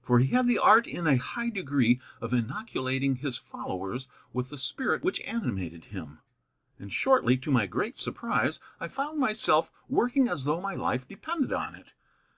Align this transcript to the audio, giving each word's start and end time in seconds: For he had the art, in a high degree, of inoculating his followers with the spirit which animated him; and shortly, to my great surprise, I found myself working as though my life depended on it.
For 0.00 0.20
he 0.20 0.28
had 0.28 0.46
the 0.46 0.58
art, 0.58 0.86
in 0.86 1.06
a 1.06 1.18
high 1.18 1.50
degree, 1.50 2.00
of 2.22 2.32
inoculating 2.32 3.16
his 3.16 3.36
followers 3.36 4.08
with 4.32 4.48
the 4.48 4.56
spirit 4.56 5.04
which 5.04 5.20
animated 5.20 5.84
him; 5.92 6.20
and 6.78 6.90
shortly, 6.90 7.36
to 7.36 7.50
my 7.50 7.66
great 7.66 7.98
surprise, 7.98 8.58
I 8.80 8.88
found 8.88 9.18
myself 9.20 9.70
working 9.86 10.28
as 10.28 10.44
though 10.44 10.62
my 10.62 10.74
life 10.74 11.06
depended 11.06 11.52
on 11.52 11.74
it. 11.74 11.92